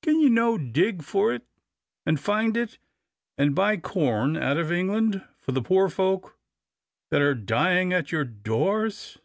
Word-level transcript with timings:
can 0.00 0.20
you 0.20 0.30
no 0.30 0.56
dig 0.56 1.02
for 1.02 1.34
it, 1.34 1.44
and 2.06 2.18
find 2.18 2.56
it, 2.56 2.78
and 3.36 3.54
buy 3.54 3.76
corn 3.76 4.34
out 4.34 4.56
of 4.56 4.72
England 4.72 5.22
for 5.38 5.52
the 5.52 5.60
poor 5.60 5.90
folk 5.90 6.38
that 7.10 7.20
are 7.20 7.34
dying 7.34 7.92
at 7.92 8.10
your 8.10 8.24
doors? 8.24 9.18